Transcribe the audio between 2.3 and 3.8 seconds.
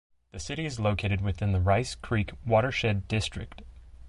Watershed District.